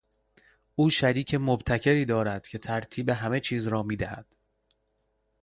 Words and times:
او 0.75 0.89
شریک 0.89 1.35
مبتکری 1.35 2.05
دارد 2.05 2.47
که 2.47 2.57
ترتیب 2.57 3.09
همه 3.09 3.39
چیز 3.39 3.67
را 3.67 3.83
میدهد. 3.83 4.35